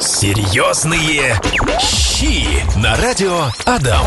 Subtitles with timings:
[0.00, 1.38] Серьезные
[1.78, 2.46] щи
[2.78, 4.06] на радио Адам.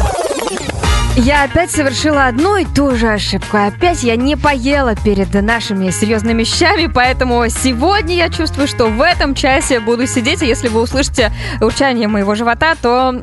[1.15, 3.57] Я опять совершила одну и ту же ошибку.
[3.57, 9.35] Опять я не поела перед нашими серьезными вещами, поэтому сегодня я чувствую, что в этом
[9.35, 13.21] часе буду сидеть, и если вы услышите урчание моего живота, то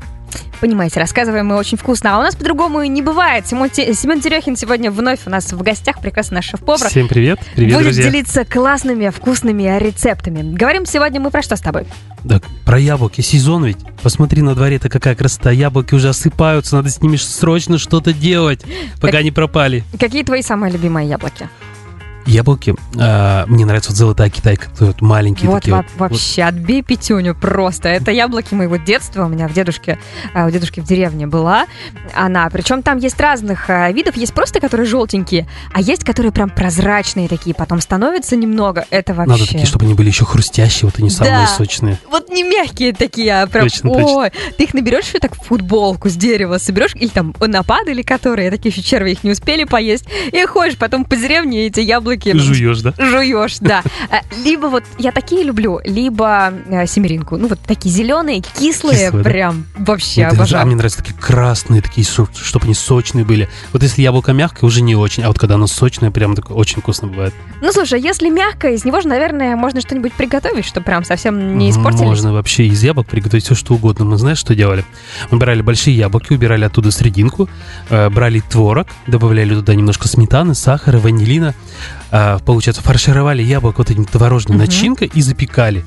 [0.60, 2.16] Понимаете, рассказываем мы очень вкусно.
[2.16, 3.46] А у нас по-другому и не бывает.
[3.46, 6.88] Семен, Семен Терехин сегодня вновь у нас в гостях, прекрасный наш шеф-повар.
[6.90, 7.38] Всем привет.
[7.56, 8.04] Привет, Будет друзья.
[8.04, 10.42] делиться классными, вкусными рецептами.
[10.54, 11.86] Говорим сегодня мы про что с тобой?
[12.28, 13.22] Так, про яблоки.
[13.22, 13.78] Сезон ведь.
[14.02, 15.50] Посмотри, на дворе-то какая красота.
[15.50, 18.60] Яблоки уже осыпаются, надо с ними срочно что-то делать,
[19.00, 19.82] пока Так- не пропали.
[19.98, 21.48] Какие твои самые любимые яблоки?
[22.26, 25.74] Яблоки, а, мне нравится вот золотая китайка, вот маленькие Вот такие.
[25.74, 27.88] во- вообще, отбей пятюню просто.
[27.88, 29.24] Это яблоки моего детства.
[29.24, 29.98] У меня в дедушке,
[30.34, 31.66] а, у дедушки в деревне была
[32.14, 32.48] она.
[32.50, 34.16] Причем там есть разных а, видов.
[34.16, 37.54] Есть просто, которые желтенькие, а есть, которые прям прозрачные такие.
[37.54, 38.84] Потом становится немного.
[38.90, 39.30] Это вообще...
[39.32, 41.46] Надо такие, чтобы они были еще хрустящие, вот они самые Да.
[41.46, 41.98] сочные.
[42.10, 43.64] Вот не мягкие такие, а прям...
[43.64, 44.06] Точно, точно.
[44.06, 48.50] Ой, ты их наберешь еще так в футболку с дерева, соберешь, или там нападали, которые,
[48.50, 52.09] такие еще черви их не успели поесть, и ходишь потом по деревне, эти яблоки...
[52.38, 52.94] Жуешь, да?
[52.98, 53.82] Жуешь, да.
[54.10, 57.36] А, Либо вот я такие люблю, либо э, семеринку.
[57.36, 58.70] Ну, вот такие зеленые, кислые,
[59.06, 59.22] Кислые, да?
[59.22, 60.66] прям вообще Вот, а обожаю.
[60.66, 63.48] мне нравятся такие красные, такие, чтобы они сочные были.
[63.72, 66.80] Вот если яблоко мягкое, уже не очень, а вот когда оно сочное, прям такое очень
[66.80, 67.34] вкусно бывает.
[67.60, 71.70] Ну, слушай, если мягкое, из него же, наверное, можно что-нибудь приготовить, чтобы прям совсем не
[71.70, 72.06] испортились.
[72.06, 74.04] Можно вообще из яблок приготовить все, что угодно.
[74.04, 74.84] Мы знаешь, что делали?
[75.30, 77.48] Мы брали большие яблоки, убирали оттуда срединку,
[77.90, 81.54] э, брали творог, добавляли туда немножко сметаны, сахара, ванилина.
[82.12, 84.66] Э, получается, фаршировали яблоко вот этим творожной Мгм.
[84.66, 85.84] начинкой и запекали.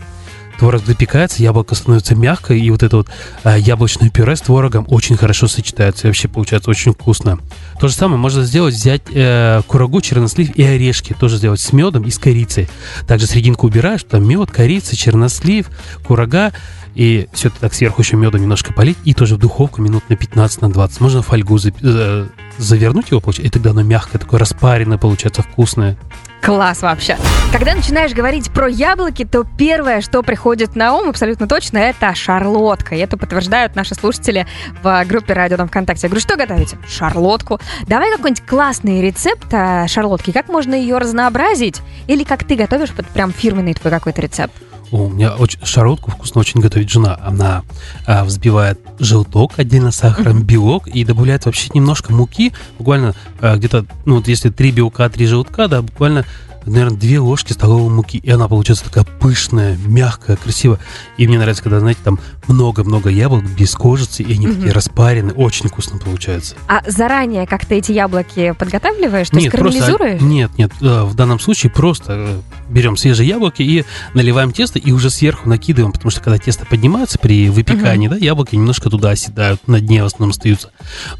[0.60, 3.08] Творог запекается, яблоко становится мягкое, и вот это вот
[3.44, 6.06] э, яблочное пюре с творогом очень хорошо сочетается.
[6.06, 7.40] И вообще получается очень вкусно.
[7.80, 11.14] То же самое можно сделать, взять э, курагу, чернослив и орешки.
[11.20, 12.70] Тоже сделать с медом и с корицей.
[13.08, 15.70] Также срединку убираешь, там мед, корица, чернослив,
[16.06, 16.54] курага.
[16.94, 18.98] И все это так сверху еще медом немножко полить.
[19.04, 21.02] И тоже в духовку минут на 15 на 20.
[21.02, 25.98] Можно фольгу за- э, завернуть его, получается, и тогда оно мягкое, такое распаренное, получается, вкусное.
[26.44, 27.18] Класс вообще.
[27.54, 32.96] Когда начинаешь говорить про яблоки, то первое, что приходит на ум, абсолютно точно, это шарлотка.
[32.96, 34.46] И это подтверждают наши слушатели
[34.82, 36.08] в группе Радио Дом ВКонтакте.
[36.08, 36.78] Я говорю, что готовите?
[36.86, 37.62] Шарлотку.
[37.88, 40.32] Давай какой-нибудь классный рецепт а, шарлотки.
[40.32, 41.82] Как можно ее разнообразить?
[42.08, 44.54] Или как ты готовишь под прям фирменный твой какой-то рецепт?
[44.94, 47.20] У меня очень, шарлотку вкусно очень готовит жена.
[47.24, 47.64] Она
[48.06, 52.54] а, взбивает желток отдельно с сахаром, белок и добавляет вообще немножко муки.
[52.78, 56.26] Буквально а, где-то, ну вот если три белка, три желтка, да, буквально
[56.66, 60.80] наверное, две ложки столовой муки, и она получается такая пышная, мягкая, красивая.
[61.18, 64.56] И мне нравится, когда, знаете, там много-много яблок без кожицы, и они Мгм.
[64.56, 66.56] такие распаренные, очень вкусно получается.
[66.68, 69.30] А заранее как ты эти яблоки подготавливаешь?
[69.30, 70.22] То есть просто, карамелизируешь?
[70.22, 72.40] нет, нет, э, в данном случае просто э,
[72.74, 77.20] берем свежие яблоки и наливаем тесто и уже сверху накидываем, потому что когда тесто поднимается
[77.20, 80.72] при выпекании, да, яблоки немножко туда оседают, на дне в основном остаются.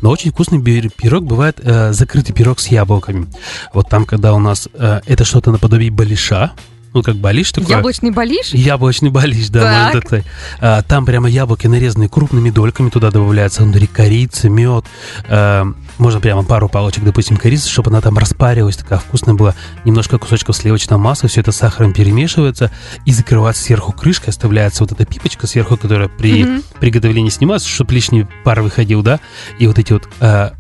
[0.02, 3.28] Но очень вкусный пирог бывает э, закрытый пирог с яблоками.
[3.74, 6.54] Вот там, когда у нас э, это что-то наподобие балиша,
[6.94, 7.70] ну как балиш такой.
[7.70, 8.50] Яблочный балиш?
[8.54, 10.26] Яблочный балиш, да, так сказать.
[10.60, 14.86] А, Там прямо яблоки нарезанные крупными дольками, туда добавляется внутри корица, мед.
[15.28, 15.66] А,
[15.98, 19.54] Можно прямо пару палочек, допустим, корицы, чтобы она там распарилась, такая вкусная была.
[19.86, 22.72] Немножко кусочков сливочного масла, все это с сахаром перемешивается
[23.06, 26.64] и закрывается сверху крышкой, оставляется вот эта пипочка сверху, которая при Мгм.
[26.80, 29.20] приготовлении снимается, чтобы лишний пар выходил, да,
[29.60, 30.54] и вот эти вот а,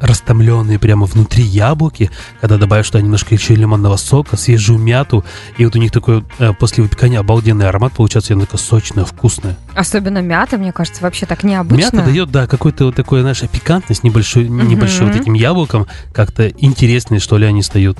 [0.00, 2.10] растомленные прямо внутри яблоки,
[2.40, 5.24] когда добавишь туда немножко еще лимонного сока, свежую мяту,
[5.58, 9.56] и вот у них такой э, после выпекания обалденный аромат получается, она такая сочная, вкусная.
[9.74, 11.96] Особенно мята, мне кажется, вообще так необычно.
[11.96, 15.22] Мята дает, да, какой-то вот такой, знаешь, пикантность небольшой, небольшой вот Мгм.
[15.22, 17.98] этим яблоком, как-то интересные, что ли, они стают.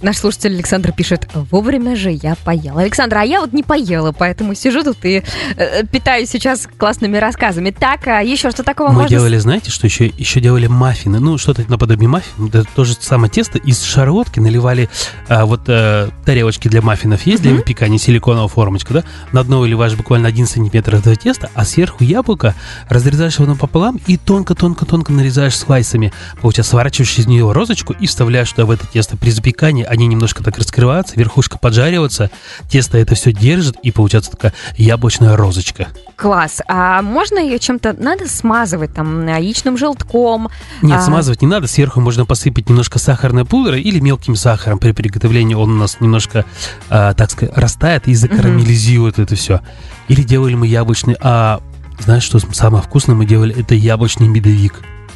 [0.00, 2.80] Наш слушатель Александр пишет, вовремя же я поела.
[2.80, 5.22] Александр, а я вот не поела, поэтому сижу тут и
[5.56, 7.70] э, питаюсь сейчас классными рассказами.
[7.70, 9.08] Так, а еще что такого Мы можно...
[9.08, 10.06] делали, знаете, что еще?
[10.06, 14.88] Еще делали маффины, ну, что-то наподобие маффин, это то же самое тесто, из шарлотки наливали
[15.28, 19.04] а, вот э, тарелочки для маффинов есть, для выпекания, силиконовая формочка, да?
[19.32, 22.54] На дно выливаешь буквально 1 сантиметр этого теста, а сверху яблоко,
[22.88, 26.12] разрезаешь его пополам и тонко-тонко-тонко нарезаешь слайсами.
[26.40, 29.16] Получается, сворачиваешь из нее розочку и вставляешь туда в это тесто.
[29.16, 32.30] При запекании они немножко так раскрываются, верхушка поджаривается,
[32.68, 35.88] тесто это все держит, и получается такая яблочная розочка.
[36.16, 36.60] Класс.
[36.68, 37.94] А можно ее чем-то...
[37.98, 40.50] Надо смазывать там яичным желтком?
[40.82, 41.02] Нет, А.
[41.02, 41.66] смазывать не надо.
[41.66, 44.78] Сверху можно посыпать немножко сахарной пудры или мелким сахаром.
[44.78, 46.44] При приготовлении он у нас немножко,
[46.90, 49.60] а, так сказать, растает и закарамелизирует это все.
[50.08, 51.60] Или делали мы яблочный, а
[52.00, 53.58] знаешь, что самое вкусное мы делали?
[53.58, 54.74] Это яблочный медовик.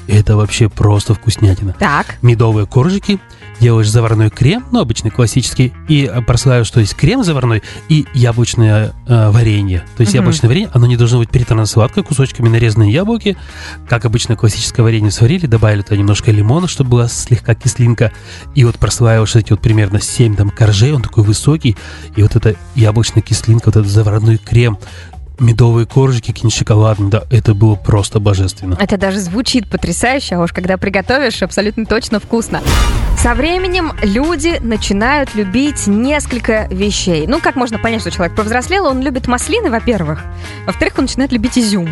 [0.08, 1.74] это вообще просто вкуснятина.
[1.78, 2.16] Так.
[2.22, 3.18] Медовые коржики,
[3.60, 8.92] делаешь заварной крем, ну, обычный классический, и э, прославишь, что есть крем заварной и яблочное
[9.06, 9.84] э, варенье.
[9.96, 10.22] То есть Мгм.
[10.22, 13.36] яблочное варенье, оно не должно быть перетрано сладкое, кусочками нарезанные яблоки,
[13.88, 18.12] как обычно классическое варенье сварили, добавили туда немножко лимона, чтобы была слегка кислинка,
[18.54, 21.76] и вот прославишь эти вот примерно 7 там коржей, он такой высокий,
[22.14, 24.78] и вот эта яблочная кислинка, вот этот заварной крем,
[25.38, 28.76] медовые коржики, какие-нибудь шоколадные, да, это было просто божественно.
[28.80, 32.62] Это даже звучит потрясающе, а уж когда приготовишь, абсолютно точно вкусно.
[33.26, 37.26] Со временем люди начинают любить несколько вещей.
[37.26, 40.22] Ну, как можно понять, что человек повзрослел, он любит маслины, во-первых.
[40.64, 41.88] Во-вторых, он начинает любить изюм.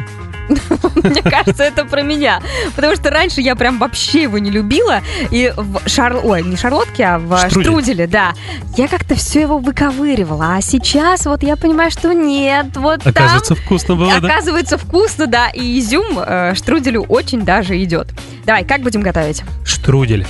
[0.95, 2.41] Мне кажется, это про меня.
[2.77, 5.01] Потому что раньше я прям вообще его не любила.
[5.33, 6.21] И в шар...
[6.23, 7.65] Ой, не шарлотке, а в Штрудель.
[7.65, 8.35] штруделе, да.
[8.77, 10.55] Я как-то все его выковыривала.
[10.55, 12.77] А сейчас вот я понимаю, что нет.
[12.77, 14.29] Вот там Оказывается, вкусно было, да?
[14.29, 18.15] Оказывается, вкусно, да, и изюм э, штруделю очень даже идет.
[18.47, 19.43] Давай, как будем готовить?
[19.65, 20.25] Штрудель.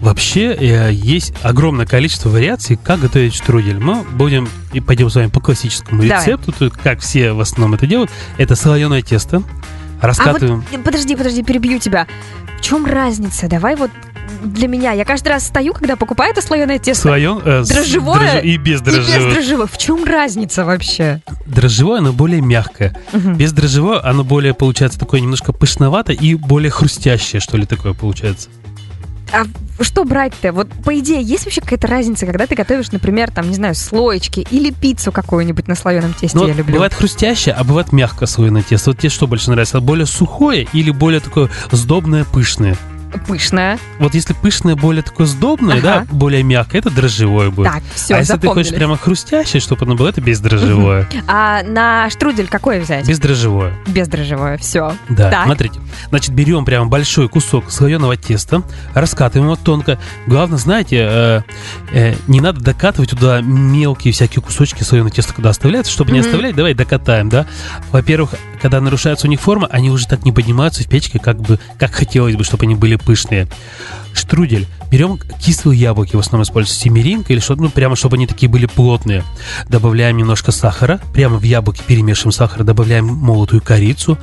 [0.00, 3.78] Вообще э, есть огромное количество вариаций, как готовить штрудель.
[3.78, 6.20] Мы будем и пойдем с вами по классическому Давай.
[6.20, 8.10] рецепту, тут, как все в основном это делают.
[8.36, 9.42] Это слоеное тесто.
[10.00, 10.64] А Раскатываем.
[10.70, 12.06] вот, подожди, подожди, перебью тебя.
[12.58, 13.48] В чем разница?
[13.48, 13.90] Давай вот
[14.44, 14.92] для меня.
[14.92, 17.02] Я каждый раз стою, когда покупаю это слоеное тесто.
[17.08, 19.66] Слоен, э, Дрожжевое дрожжи- и без И без дрожжевого.
[19.66, 21.20] В чем разница вообще?
[21.46, 22.94] Дрожжевое, оно более мягкое.
[23.12, 23.34] Мгм.
[23.34, 28.48] Без дрожжевого оно более, получается, такое немножко пышновато и более хрустящее, что ли, такое получается.
[29.32, 29.44] А
[29.82, 30.52] что брать-то?
[30.52, 34.46] Вот по идее, есть вообще какая-то разница, когда ты готовишь, например, там, не знаю, слоечки
[34.50, 36.74] или пиццу какую-нибудь на слоеном тесте, Ну, я люблю.
[36.74, 38.90] бывает хрустящее, а бывает мягкое слоеное тесто.
[38.90, 39.80] Вот тебе что больше нравится?
[39.80, 42.76] Более сухое или более такое сдобное, пышное?
[43.26, 43.78] Пышная.
[43.98, 46.04] Вот если пышное более такое сдобное, Ага.
[46.08, 47.72] да, более мягкое, это дрожжевое будет.
[47.72, 51.08] Так, все, а если ты хочешь прямо хрустящее, чтобы оно было, это бездрожжевое.
[51.26, 53.06] А на штрудель какой взять?
[53.08, 53.74] Бездрожжевое.
[53.86, 54.94] Бездрожжевое, все.
[55.08, 55.44] Да, Так.
[55.44, 55.80] смотрите.
[56.10, 58.62] Значит, берем прямо большой кусок слоеного теста,
[58.94, 59.98] раскатываем его тонко.
[60.26, 61.40] Главное, знаете, э,
[61.92, 65.92] э, не надо докатывать туда мелкие всякие кусочки слоеного теста, когда оставляются.
[65.92, 67.46] Чтобы не оставлять, давай докатаем, да.
[67.90, 71.58] Во-первых, когда нарушается у них форма, они уже так не поднимаются в печке, как бы,
[71.78, 73.48] как хотелось бы, чтобы они были пышные.
[74.12, 74.66] Штрудель.
[74.90, 78.66] Берем кислые яблоки, в основном используется семеринка или что-то, ну, прямо, чтобы они такие были
[78.66, 79.22] плотные.
[79.68, 84.18] Добавляем немножко сахара, прямо в яблоки перемешиваем сахар, добавляем молотую корицу,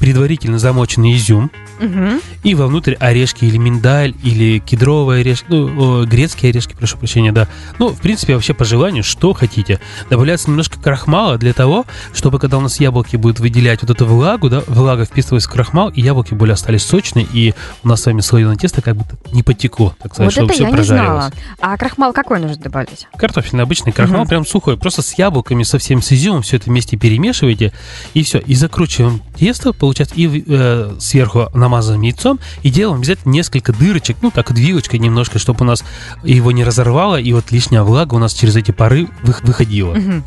[0.00, 2.20] предварительно замоченный изюм Мгм.
[2.42, 7.46] и вовнутрь орешки или миндаль, или кедровые орешки, ну, грецкие орешки, прошу прощения, да.
[7.78, 9.78] Ну, в принципе, вообще по желанию, что хотите.
[10.08, 14.48] Добавляется немножко крахмала для того, чтобы когда у нас яблоки будут выделять вот эту влагу,
[14.50, 17.54] да, влага вписывалась в крахмал, и яблоки более остались сочные, и
[17.84, 20.54] у нас с вами слоеное тесто как бы не потекло, так сказать, Вот чтобы это
[20.54, 21.30] все я не знала.
[21.60, 23.06] А крахмал какой нужно добавить?
[23.16, 24.28] Картофельный обычный крахмал, Мгм.
[24.28, 27.72] прям сухой, просто с яблоками, совсем с изюмом, все это вместе перемешиваете,
[28.14, 33.72] и все, и закручиваем тесто, получается, и э, сверху намазываем яйцом, и делаем обязательно несколько
[33.72, 35.84] дырочек, ну так, вилочкой немножко, чтобы у нас
[36.22, 39.94] его не разорвало, и вот лишняя влага у нас через эти пары вых- выходила.
[39.94, 40.24] Мгм.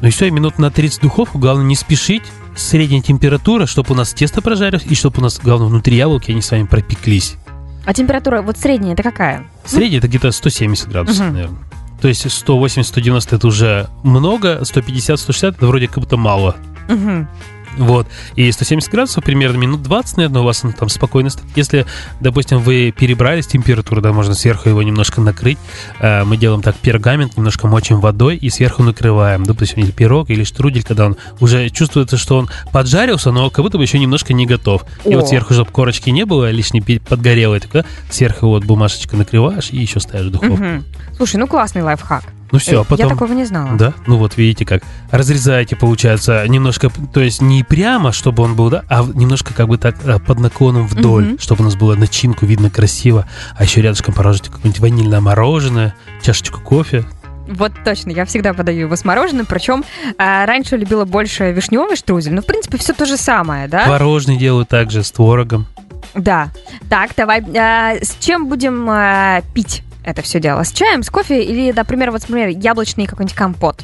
[0.00, 2.22] Ну и все, и минут на 30 в духовку, главное не спешить,
[2.56, 6.42] средняя температура, чтобы у нас тесто прожарилось, и чтобы у нас, главное, внутри яблоки они
[6.42, 7.36] с вами пропеклись.
[7.84, 9.46] А температура вот средняя это какая?
[9.64, 11.34] Средняя это где-то 170 градусов, Мгм.
[11.34, 11.58] наверное.
[12.00, 16.54] То есть 180-190 это уже много, 150-160 это вроде как будто мало.
[16.88, 17.28] Мгм.
[17.76, 18.06] Вот.
[18.34, 21.46] И 170 градусов примерно минут 20, наверное, у вас он там спокойно стоит.
[21.56, 21.86] Если,
[22.20, 25.58] допустим, вы перебрались температуру, да, можно сверху его немножко накрыть.
[26.00, 29.44] Э, Мы делаем так пергамент, немножко мочим водой и сверху накрываем.
[29.44, 33.78] Допустим, или пирог, или штрудель, когда он уже чувствуется, что он поджарился, но как будто
[33.78, 34.84] бы еще немножко не готов.
[35.04, 35.18] И О.
[35.18, 40.00] вот сверху, чтобы корочки не было, лишней подгорелой, тогда сверху вот бумажечка накрываешь и еще
[40.00, 40.56] ставишь в духовку.
[40.56, 40.84] Мгм.
[41.16, 42.24] Слушай, ну классный лайфхак.
[42.50, 43.06] Ну все, Э, а потом...
[43.06, 43.76] Я такого не знала.
[43.76, 44.82] Да, ну вот видите как.
[45.10, 49.76] Разрезаете, получается, немножко, то есть не прямо, чтобы он был, да, а немножко как бы
[49.78, 51.38] так э, под наклоном вдоль, Мгм.
[51.38, 53.26] чтобы у нас было начинку видно красиво.
[53.56, 57.04] А еще рядышком положите какое-нибудь ванильное мороженое, чашечку кофе.
[57.48, 59.82] Вот точно, я всегда подаю его с мороженым, причем
[60.18, 63.86] а, раньше любила больше вишневый штрудель, но в принципе все то же самое, да?
[63.86, 65.66] Творожный делаю также с творогом.
[66.14, 66.48] Да.
[66.90, 70.62] Так, давай, а, с чем будем а, пить это все дело?
[70.64, 73.82] С чаем, с кофе или, например, вот, например, яблочный какой-нибудь компот?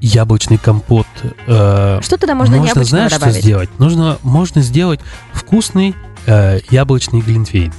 [0.00, 1.06] Яблочный компот.
[1.46, 3.34] э, Что туда можно, необычного знаешь, добавить?
[3.34, 3.68] что сделать?
[3.78, 5.00] Нужно, можно сделать
[5.34, 5.94] вкусный
[6.26, 7.72] э, яблочный глинтвейн.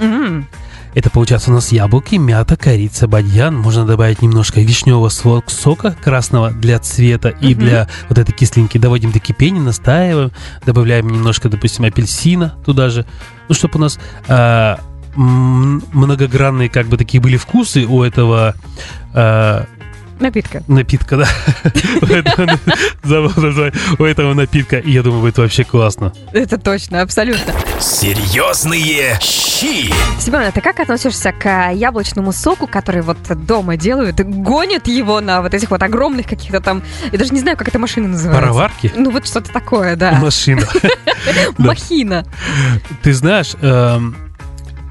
[0.00, 0.48] М,
[0.94, 3.54] Это получается у нас яблоки, мята, корица, бадьян.
[3.56, 7.60] Можно добавить немножко вишневого со- сока красного для цвета и Мгм.
[7.64, 8.78] для вот этой кислинки.
[8.78, 10.32] Доводим до кипения, настаиваем.
[10.66, 13.04] Добавляем немножко, допустим, апельсина туда же.
[13.48, 14.78] Ну, чтобы у нас м,
[15.18, 18.54] многогранные как бы такие были вкусы у этого
[19.14, 19.66] а,
[20.20, 20.62] Напитка.
[20.66, 21.28] напитка, да.
[22.00, 22.58] Поэтому
[23.04, 24.78] забыл назвать у этого напитка.
[24.78, 26.12] И я думаю, будет вообще классно.
[26.32, 27.54] Это точно, абсолютно.
[27.80, 29.92] Серьезные щи.
[30.20, 35.20] Семен, а ты как относишься к яблочному соку, который вот дома делают, и гонят его
[35.20, 36.82] на вот этих вот огромных каких-то там,
[37.12, 38.40] я даже не знаю, как эта машина называется.
[38.40, 38.92] Пароварки?
[38.96, 40.12] Ну вот что-то такое, да.
[40.12, 40.66] Машина.
[41.58, 42.26] Махина.
[43.02, 44.16] Ты знаешь, эм,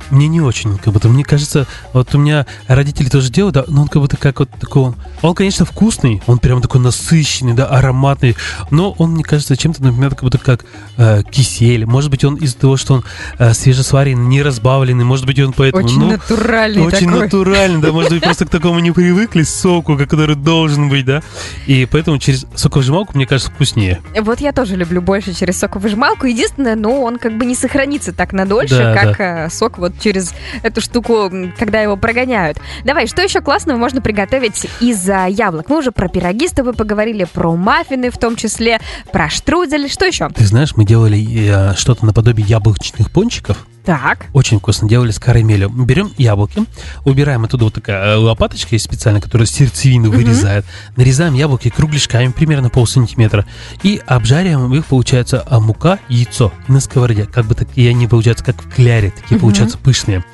[0.10, 3.84] мне не очень, как будто, мне кажется, вот у меня родители тоже делают, да, но
[3.84, 8.36] он как будто как вот такой, он, конечно, вкусный, он прям такой насыщенный, да, ароматный,
[8.72, 10.66] но он, мне кажется, чем-то напоминает как будто как
[10.98, 11.86] э, кисель.
[11.86, 13.04] Может быть, он из-за того, что он
[13.38, 15.86] э, свежесваренный, не разбавленный, может быть, он поэтому...
[15.86, 17.24] Очень ну, натуральный очень такой.
[17.24, 21.22] натуральный, да, может быть, просто к такому не привыкли, соку, который должен быть, да,
[21.66, 24.02] и поэтому через соковыжималку, мне кажется, вкуснее.
[24.20, 26.26] Вот я тоже люблю больше через соковыжималку.
[26.26, 30.34] Единственное, ну, он как бы не сохранится так надольше, Да, как э, сок вот через
[30.64, 32.58] эту штуку, когда его прогоняют.
[32.84, 35.70] Давай, что еще классного можно приготовить из а, яблок?
[35.70, 38.80] Мы уже про пироги с тобой поговорили, про маффины в том числе,
[39.12, 39.90] про штрудель.
[39.90, 40.30] Что еще?
[40.30, 44.26] Ты знаешь, мы делали э, что-то наподобие яблочных пончиков, Так.
[44.34, 45.70] Очень вкусно делали с карамелью.
[45.70, 46.66] Берем яблоки,
[47.06, 50.66] убираем оттуда вот такая э, лопаточка есть специальная, которая сердцевину вырезает.
[50.98, 53.46] Нарезаем яблоки кругляшками, примерно пол сантиметра.
[53.84, 57.28] И обжариваем их, получается, а, мука, яйцо на сковороде.
[57.28, 59.40] Как бы такие они получаются, как в кляре, такие Мгм.
[59.40, 60.26] получаются пышные.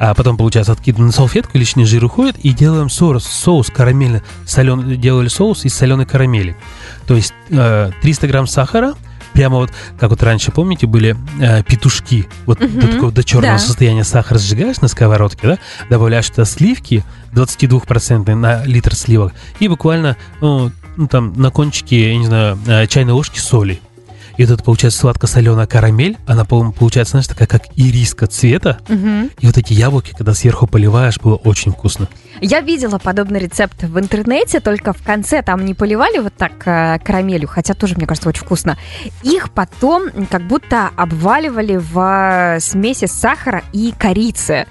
[0.00, 4.96] А потом, получается, откидываем на салфетку, лишний жир уходит, и делаем соус, соус карамельный, соленый,
[4.96, 6.56] делали соус из соленой карамели.
[7.06, 8.94] То есть э, 300 грамм сахара,
[9.38, 12.80] прямо вот, как вот раньше, помните, были э, петушки, вот Мгм.
[12.80, 13.58] до такого до черного Да.
[13.60, 20.16] состояния сахар сжигаешь на сковородке, да, добавляешь туда сливки 22% на литр сливок, и буквально,
[20.40, 23.80] ну, ну, там, на кончике, я не знаю, э, чайной ложки соли.
[24.38, 28.78] И вот это получается сладко-соленая карамель, она, по-моему, получается, знаешь, такая, как ириска цвета.
[28.88, 29.30] Мгм.
[29.38, 32.08] И вот эти яблоки, когда сверху поливаешь, было очень вкусно.
[32.40, 36.98] Я видела подобный рецепт в интернете, только в конце там не поливали вот так э,
[37.04, 38.76] карамелью, хотя тоже, мне кажется, очень вкусно.
[39.22, 41.98] Их потом как будто обваливали в
[42.56, 44.66] э, смеси сахара и корицы.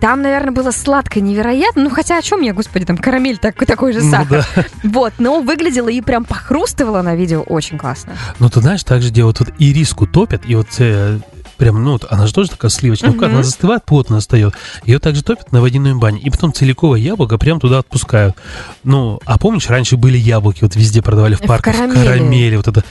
[0.00, 1.84] Там, наверное, было сладко невероятно.
[1.84, 4.44] Ну, хотя о чем я, господи, там карамель такой, такой же Ну сахар.
[4.54, 4.64] да.
[4.82, 8.12] Вот, но выглядело и прям похрустывало на видео очень классно.
[8.38, 11.20] Ну, ты знаешь, также делают вот ириску топят, и вот э,
[11.56, 13.24] прям, ну, вот она же тоже такая сливочная, Мгм.
[13.24, 14.58] она застывает, плотно остается.
[14.84, 18.36] Ее также топят на водяной бане, и потом целиковое яблоко прям туда отпускают.
[18.82, 22.04] Ну, а помнишь, раньше были яблоки, вот везде продавали в В парках, в карамели.
[22.04, 22.84] карамели, вот это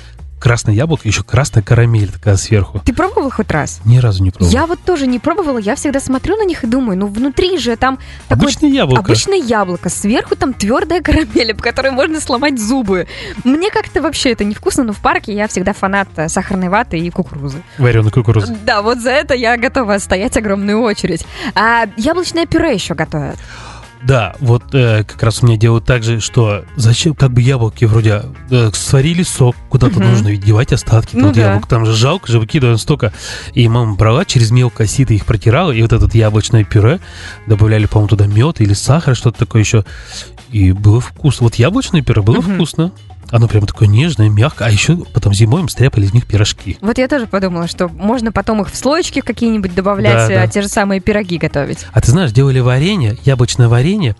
[0.43, 2.81] красное яблоко, еще красная карамель такая сверху.
[2.83, 3.79] Ты пробовал хоть раз?
[3.85, 4.51] Ни разу не пробовал.
[4.51, 7.77] Я вот тоже не пробовала, я всегда смотрю на них и думаю, ну внутри же
[7.77, 7.97] там
[8.27, 8.99] такой Обычное яблоко.
[8.99, 13.07] Обычное яблоко, сверху там твердая карамель, об которой можно сломать зубы.
[13.45, 17.09] Мне как-то вообще это невкусно, но в парке я всегда фанат э, сахарной ваты и
[17.09, 17.63] кукурузы.
[17.77, 18.53] Вареный кукуруза.
[18.65, 21.25] Да, вот за это я готова стоять огромную очередь.
[21.55, 23.37] А яблочное пюре еще готовят.
[24.05, 27.85] Да, вот э, как раз у меня делают так же, что зачем, как бы яблоки
[27.85, 30.09] вроде э, сварили сок, куда-то Мгм.
[30.09, 31.53] нужно ведь девать остатки Ну да.
[31.53, 33.13] яблок, там же жалко же выкидываем столько.
[33.53, 36.99] И мама брала, через мелкое сито их протирала, и вот этот яблочное пюре
[37.47, 39.85] добавляли, по-моему, туда мед или сахар, что-то такое еще.
[40.51, 41.45] И было вкусно.
[41.45, 42.55] Вот яблочное пюре было Мгм.
[42.55, 42.91] вкусно.
[43.33, 46.77] Оно прям такое нежное, мягкое, а еще потом зимой мы стряпали из них пирожки.
[46.81, 50.43] Вот я тоже подумала, что можно потом их в слоечки какие-нибудь добавлять, Да, да.
[50.43, 51.87] э, те же самые пироги готовить.
[51.93, 54.15] А ты знаешь, делали варенье, яблочное варенье,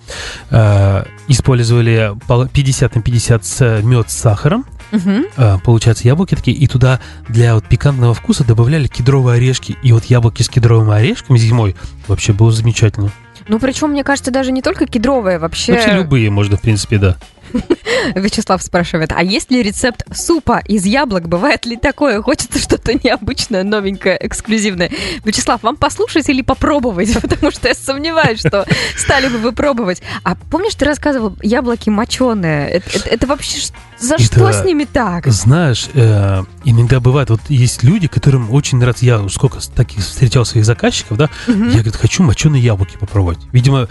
[0.50, 5.26] э, использовали пол- 50 на 50 с мед с сахаром, Мгм.
[5.38, 10.06] э, получается, яблоки такие, и туда для вот пикантного вкуса добавляли кедровые орешки, и вот
[10.06, 11.76] яблоки с кедровыми орешками зимой
[12.08, 13.12] вообще было замечательно.
[13.48, 15.74] Ну, причем, мне кажется, даже не только кедровые, вообще...
[15.74, 17.18] Вообще любые можно, в принципе, да.
[18.16, 21.28] Вячеслав спрашивает, а есть ли рецепт супа из яблок?
[21.28, 22.22] Бывает ли такое?
[22.22, 24.90] Хочется что-то необычное, новенькое, эксклюзивное.
[25.24, 27.14] Вячеслав, вам послушать или попробовать?
[27.22, 28.66] Потому что я сомневаюсь, что
[28.98, 30.02] стали бы вы пробовать.
[30.24, 32.68] А помнишь, ты рассказывал, яблоки моченые.
[32.70, 33.60] Это, это- это вообще
[34.00, 35.28] за Это- что с ними так?
[35.28, 40.66] Знаешь, э, иногда бывает, вот есть люди, которым очень нравится, я сколько таких встречал своих
[40.66, 41.66] заказчиков, да, Мгм.
[41.68, 43.40] я, говорит, хочу моченые яблоки попробовать.
[43.52, 43.88] Видимо,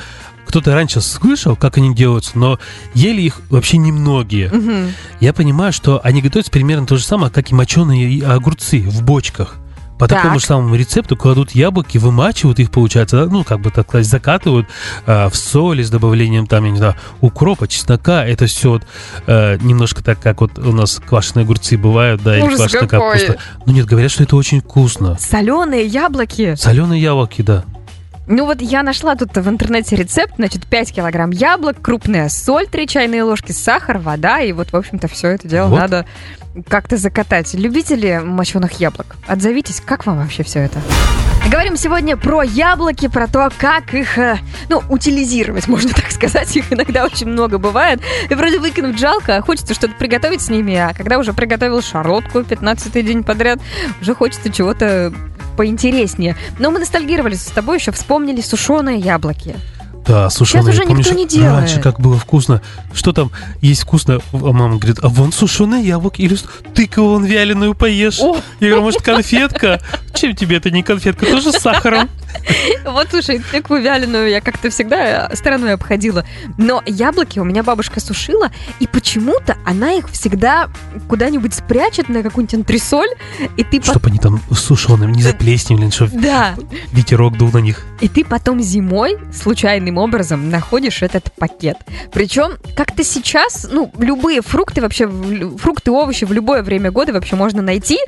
[0.53, 2.59] кто-то раньше слышал, как они делаются, но
[2.93, 4.51] ели их вообще немногие.
[4.53, 4.93] Мгм.
[5.19, 9.57] Я понимаю, что они готовятся примерно то же самое, как и моченые огурцы в бочках.
[9.99, 10.19] По Так.
[10.21, 14.07] такому же самому рецепту кладут яблоки, вымачивают их, получается, да, ну, как бы так сказать,
[14.07, 14.67] закатывают
[15.07, 18.27] а, в соли с добавлением, там, я не знаю, укропа, чеснока.
[18.27, 18.83] Это все вот
[19.27, 23.13] э, немножко так, как вот у нас квашеные огурцы бывают, да, или Ужас квашеная какой.
[23.13, 23.37] капуста.
[23.65, 25.17] Ну, нет, говорят, что это очень вкусно.
[25.19, 26.57] Соленые яблоки.
[26.57, 27.65] Соленые яблоки, да.
[28.35, 32.89] Ну вот я нашла тут в интернете рецепт, значит, 5 килограмм яблок, крупная соль, 3
[32.89, 35.79] чайные ложки, сахар, вода, и вот, в общем-то, все это дело Вот.
[35.79, 36.07] надо
[36.67, 37.53] как-то закатать.
[37.53, 40.79] Любители моченых яблок, отзовитесь, как вам вообще все это?
[41.51, 44.39] Говорим сегодня про яблоки, про то, как их, э,
[44.71, 46.57] ну, утилизировать, можно так сказать.
[46.57, 48.01] Их иногда очень много бывает.
[48.31, 50.75] И вроде выкинуть жалко, а хочется что-то приготовить с ними.
[50.75, 53.59] А когда уже приготовил шарлотку 15-й день подряд,
[54.01, 55.13] уже хочется чего-то
[55.57, 56.37] поинтереснее.
[56.59, 59.57] Но мы ностальгировали с тобой, еще вспомнили сушеные яблоки.
[60.07, 60.71] Да, сушеные.
[60.71, 61.61] уже никто помнишь, не делает.
[61.61, 62.61] Раньше как было вкусно.
[62.93, 63.31] Что там
[63.61, 64.21] есть вкусно?
[64.33, 66.37] А мама говорит, а вон сушеные яблоки или
[66.75, 68.19] тыкву вон вяленую поешь.
[68.21, 68.37] О!
[68.61, 69.81] Я говорю, может, конфетка?
[70.15, 71.27] Чем тебе это не конфетка?
[71.27, 72.09] Тоже с сахаром.
[72.85, 76.25] Вот, слушай, тыкву вяленую я как-то всегда э, стороной обходила.
[76.59, 80.69] Но яблоки у меня бабушка сушила, и почему-то она их всегда
[81.09, 83.09] куда-нибудь спрячет на какую-нибудь антресоль,
[83.57, 83.83] и ты.
[83.83, 86.55] Чтобы они там сушеные, не заплесневели, чтобы Да,
[86.93, 87.85] ветерок дул на них.
[88.01, 91.77] и ты потом зимой случайным образом находишь этот пакет.
[92.13, 95.09] Причем как-то сейчас, ну, любые фрукты вообще,
[95.59, 97.99] фрукты, овощи в любое время года вообще можно найти,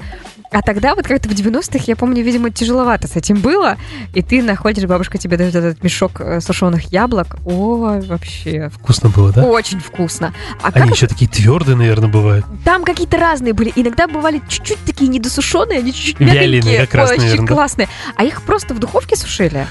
[0.50, 3.76] а тогда вот как-то в 90-х, я помню, видимо, тяжеловато с этим было,
[4.14, 7.36] и ты находишь, бабушка тебе дает этот мешок э, сушеных яблок.
[7.44, 9.42] Ой, вообще, Вкусно было, да?
[9.44, 10.32] очень вкусно.
[10.62, 12.44] А как Они еще такие твердые, наверное, бывают.
[12.64, 13.72] там какие-то разные были.
[13.74, 16.80] Иногда бывали чуть-чуть такие недосушенные, они чуть-чуть Вяленые мягенькие.
[16.86, 17.54] как раз, очень наверное, да?
[17.54, 17.88] классные.
[18.14, 19.66] А их просто в духовке сушили?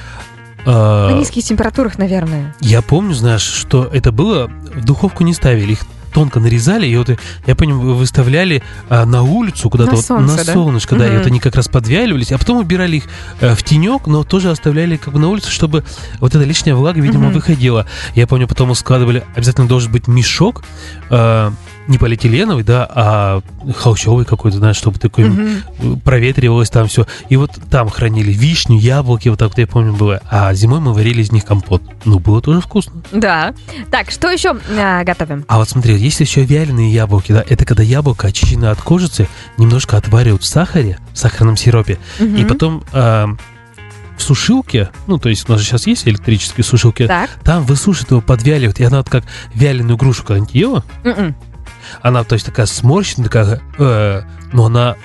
[0.66, 2.56] На низких температурах, наверное.
[2.60, 7.10] Я помню, знаешь, что это было, в духовку не ставили, их тонко нарезали, и вот,
[7.10, 10.54] э, я помню, вы- выставляли а, на улицу куда-то, На вот, солнце, на да?
[10.54, 11.18] солнышко, да, и Мгм.
[11.18, 13.04] вот они как раз подвяливались, а потом убирали их
[13.42, 15.84] э, в тенек, но тоже оставляли как бы на улице, чтобы
[16.20, 17.34] вот эта лишняя влага, видимо, Мгм.
[17.34, 17.86] выходила.
[18.16, 20.64] Я помню, потом складывали, обязательно должен быть мешок,
[21.10, 21.52] э,
[21.88, 23.42] не полиэтиленовый, да, а
[23.76, 26.00] холщовый какой-то, знаешь, чтобы такой Мгм.
[26.00, 27.06] проветривалось там все.
[27.28, 30.22] И вот там хранили вишню, яблоки, вот так вот я помню было.
[30.30, 31.82] А зимой мы варили из них компот.
[32.06, 33.02] Ну, было тоже вкусно.
[33.12, 33.54] Да.
[33.92, 35.44] Так, что еще а, готовим?
[35.50, 39.98] А вот смотри, есть еще вяленые яблоки, да, это когда яблоко очищено от кожицы, немножко
[39.98, 42.48] отваривают в сахаре, в сахарном сиропе, и Мгм.
[42.48, 43.28] потом а,
[44.18, 47.30] в сушилке, ну, то есть у нас же сейчас есть электрические сушилки, Так.
[47.44, 49.24] там высушивают его, подвяливают, и она вот как
[49.56, 51.36] вяленую грушу когда-нибудь ела, М-м.
[52.02, 54.96] она, то есть, такая сморщенная, такая, э, но она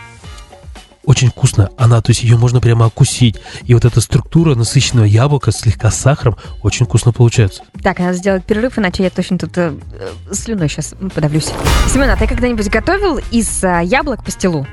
[1.08, 1.70] очень вкусная.
[1.78, 3.36] Она, то есть, ее можно прямо окусить.
[3.64, 7.62] И вот эта структура насыщенного яблока слегка с сахаром очень вкусно получается.
[7.82, 11.48] Так, надо сделать перерыв, иначе я точно тут э, э, слюной сейчас подавлюсь.
[11.90, 14.66] Семен, а ты когда-нибудь готовил из а, яблок пастилу?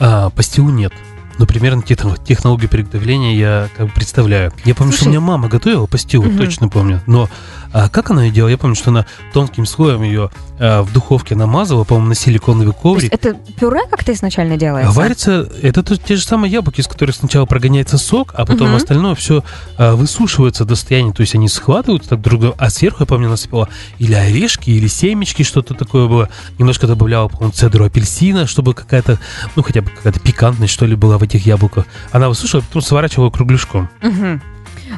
[0.00, 0.94] А пастилу нет.
[1.38, 4.52] Но примерно тех- технологию приготовления я как бы представляю.
[4.64, 5.08] Я помню, что у Слушай.
[5.10, 6.38] меня мама готовила пастилу, Мгм.
[6.38, 7.00] точно помню.
[7.06, 7.28] Но
[7.72, 8.50] а, как она ее делала?
[8.50, 13.12] Я помню, что она тонким слоем ее а, в духовке намазала, по-моему, на силиконовый коврик.
[13.14, 14.90] это пюре как-то изначально делается?
[14.90, 18.68] А варится, это то- те же самые яблоки, из которых сначала прогоняется сок, а потом
[18.68, 18.76] Мгм.
[18.76, 19.44] остальное все
[19.78, 23.68] высушивается до состояния, то есть они схватываются так друг друга, а сверху, я помню, насыпала
[23.98, 26.28] или орешки, или семечки, что-то такое было.
[26.58, 29.18] Немножко добавляла, по-моему, цедру апельсина, чтобы какая-то,
[29.56, 31.86] ну, хотя бы какая-то пикантность, что ли, была в этих яблоках.
[32.12, 33.88] Она высушивала, потом сворачивала кругляшком.
[34.02, 34.40] Мгм.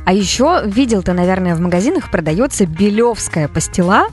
[0.05, 4.07] А еще видел ты, наверное, в магазинах продается белевская пастила.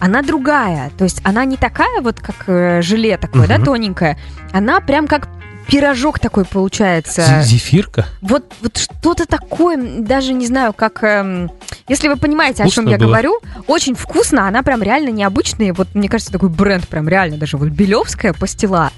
[0.00, 3.64] Она другая, то есть она не такая вот, как э, желе такое, да, Мгм.
[3.64, 4.16] тоненькое.
[4.52, 5.28] Она прям как
[5.66, 7.20] пирожок такой получается.
[7.22, 8.06] Зе- Зефирка.
[8.22, 11.02] Вот, вот что-то такое, даже не знаю, как...
[11.02, 11.50] эм,
[11.88, 13.06] если вы понимаете, о чем Вкусно я было.
[13.08, 15.74] говорю, очень вкусно, она прям реально необычная.
[15.74, 17.56] Вот, мне кажется, такой бренд прям реально даже.
[17.58, 18.92] Вот белевская пастила.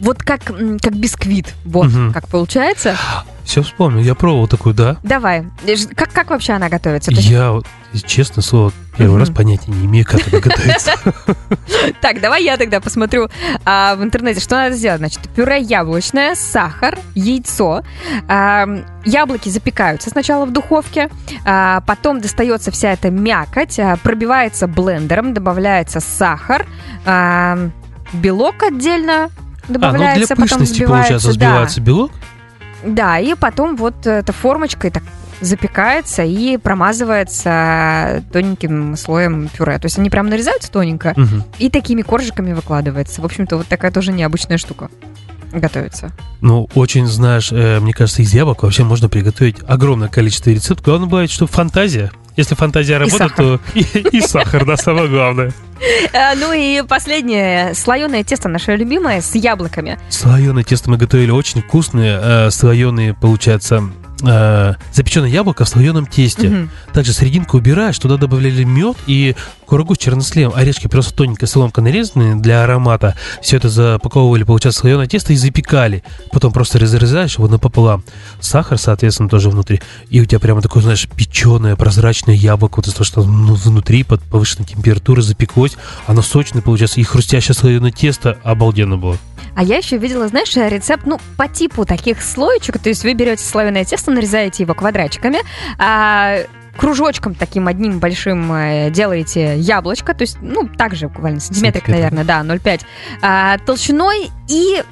[0.00, 1.54] Вот как, как бисквит.
[1.64, 2.12] Вот Мгм.
[2.12, 2.96] как получается.
[3.44, 4.96] Все вспомнил, я пробовал такую, да.
[5.02, 5.44] Давай.
[5.66, 7.10] Э, Как, как вообще она готовится?
[7.10, 7.60] Есть- Я,
[8.06, 9.20] честно слово, первый Мгм.
[9.20, 10.92] раз понятия не имею, как это готовится.
[12.00, 13.28] Так, давай я тогда посмотрю
[13.64, 14.98] а, в интернете, что надо сделать.
[15.00, 17.82] Значит, пюре яблочное, сахар, яйцо.
[18.28, 18.66] А,
[19.04, 21.08] яблоки запекаются сначала в духовке,
[21.44, 26.66] а, потом достается вся эта мякоть, пробивается блендером, добавляется сахар,
[28.12, 29.30] белок отдельно
[29.70, 31.80] А, ну добавляется, для потом пышности, получается, взбивается.
[31.80, 31.86] Да.
[31.86, 32.10] белок.
[32.84, 35.02] Да, и потом вот эта формочкой так
[35.40, 39.78] запекается и промазывается тоненьким слоем пюре.
[39.78, 41.44] То есть они прям нарезаются тоненько, Мгм.
[41.58, 43.22] и такими коржиками выкладывается.
[43.22, 44.90] В общем-то, вот такая тоже необычная штука
[45.52, 46.10] готовится.
[46.40, 50.84] Ну, очень, знаешь, э, мне кажется, из яблок вообще можно приготовить огромное количество рецептов.
[50.84, 52.12] Главное бывает, что фантазия.
[52.36, 53.80] Если фантазия работает, то и,
[54.12, 55.52] и сахар, да, самое главное.
[56.12, 59.98] А, ну и последнее, слоеное тесто наше любимое с яблоками.
[60.10, 62.18] Слоеное тесто мы готовили очень вкусные.
[62.22, 63.82] э, слоеные, получается,
[64.22, 66.48] э, запеченное яблоко в слоеном тесте.
[66.48, 66.70] Мгм.
[66.92, 69.34] Также серединку убираешь, туда добавляли мед и
[69.66, 73.14] курагу с черносливом, орешки просто тоненькая соломка нарезанные для аромата.
[73.40, 76.02] Все это запаковывали, получается, слоеное тесто и запекали.
[76.32, 78.02] Потом просто разрезаешь его напополам.
[78.40, 79.80] Сахар, соответственно, тоже внутри.
[80.08, 84.02] И у тебя прямо такое, знаешь, печеное, прозрачное яблоко, вот из того, что ну, внутри
[84.02, 85.76] под повышенной температурой запеклось.
[86.06, 88.38] Оно сочное, получается, и хрустящее слоеное тесто.
[88.42, 89.18] Обалденно было.
[89.54, 92.78] А я еще видела, знаешь, рецепт, ну, по типу таких слоечек.
[92.78, 95.38] То есть вы берете слоеное тесто, нарезаете его квадратиками,
[95.78, 96.38] а
[96.76, 102.14] кружочком таким одним большим э, делаете яблочко, то есть, ну, также буквально сантиметрик, Сантиметр.
[102.14, 102.80] наверное, да, 0,5
[103.22, 104.82] а, толщиной и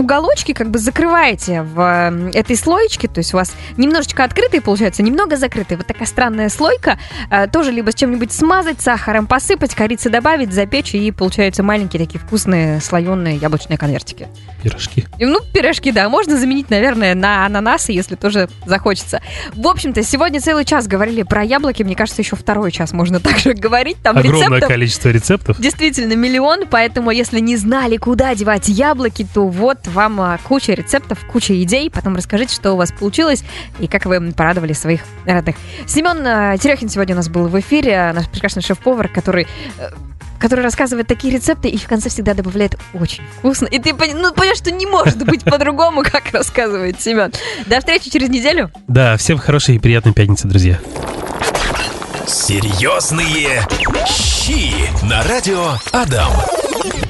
[0.00, 5.02] уголочки как бы закрываете в э, этой слоечке, то есть у вас немножечко открытые получается,
[5.02, 5.78] немного закрытые.
[5.78, 6.98] Вот такая странная слойка,
[7.30, 12.18] э, тоже либо с чем-нибудь смазать, сахаром посыпать, корицы добавить, запечь, и получаются маленькие такие
[12.18, 14.28] вкусные слоеные яблочные конвертики.
[14.62, 15.06] Пирожки.
[15.18, 19.20] Ну, пирожки, да, можно заменить, наверное, на ананасы, если тоже захочется.
[19.54, 23.54] В общем-то, сегодня целый час говорили про яблоки, мне кажется, еще второй час можно также
[23.54, 23.98] говорить.
[24.02, 25.60] Там Огромное рецептов количество рецептов.
[25.60, 31.18] Действительно, миллион, поэтому если не знали, куда девать яблоки, то вот вам а, куча рецептов,
[31.26, 31.90] куча идей.
[31.90, 33.44] Потом расскажите, что у вас получилось
[33.78, 35.56] и как вы порадовали своих родных.
[35.86, 39.46] Семен а, Терехин сегодня у нас был в эфире, наш прекрасный шеф-повар, который
[39.78, 39.90] э,
[40.40, 43.66] который рассказывает такие рецепты и в конце всегда добавляет очень вкусно.
[43.66, 47.32] И ты ну, понимаешь, что не может быть по-другому, как рассказывает Семен.
[47.66, 48.70] До встречи через неделю.
[48.88, 50.80] Да, всем хорошей и приятной пятницы, друзья.
[52.26, 53.66] Серьезные
[54.06, 54.72] щи
[55.04, 56.32] на радио Адам.